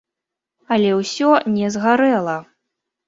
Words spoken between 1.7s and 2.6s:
згарэла.